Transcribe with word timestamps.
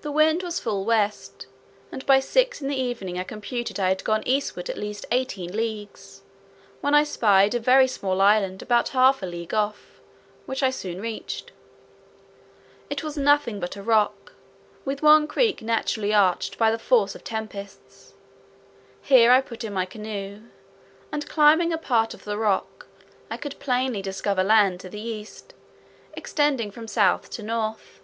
The 0.00 0.10
wind 0.10 0.42
was 0.42 0.58
full 0.58 0.84
west, 0.84 1.46
and 1.92 2.04
by 2.04 2.18
six 2.18 2.60
in 2.60 2.66
the 2.66 2.74
evening 2.74 3.16
I 3.16 3.22
computed 3.22 3.78
I 3.78 3.86
had 3.88 4.02
gone 4.02 4.24
eastward 4.26 4.68
at 4.68 4.76
least 4.76 5.06
eighteen 5.12 5.52
leagues; 5.56 6.22
when 6.80 6.96
I 6.96 7.04
spied 7.04 7.54
a 7.54 7.60
very 7.60 7.86
small 7.86 8.20
island 8.20 8.60
about 8.60 8.88
half 8.88 9.22
a 9.22 9.26
league 9.26 9.54
off, 9.54 10.00
which 10.46 10.64
I 10.64 10.70
soon 10.70 11.00
reached. 11.00 11.52
It 12.90 13.04
was 13.04 13.16
nothing 13.16 13.60
but 13.60 13.76
a 13.76 13.84
rock, 13.84 14.32
with 14.84 15.00
one 15.00 15.28
creek 15.28 15.62
naturally 15.62 16.12
arched 16.12 16.58
by 16.58 16.72
the 16.72 16.76
force 16.76 17.14
of 17.14 17.22
tempests. 17.22 18.14
Here 19.00 19.30
I 19.30 19.40
put 19.42 19.62
in 19.62 19.72
my 19.74 19.86
canoe, 19.86 20.42
and 21.12 21.28
climbing 21.28 21.72
a 21.72 21.78
part 21.78 22.14
of 22.14 22.24
the 22.24 22.36
rock, 22.36 22.88
I 23.30 23.36
could 23.36 23.60
plainly 23.60 24.02
discover 24.02 24.42
land 24.42 24.80
to 24.80 24.88
the 24.88 25.00
east, 25.00 25.54
extending 26.14 26.72
from 26.72 26.88
south 26.88 27.30
to 27.30 27.44
north. 27.44 28.00